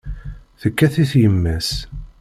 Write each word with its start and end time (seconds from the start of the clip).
Tekkat-it 0.61 1.11
yemma-s. 1.21 1.69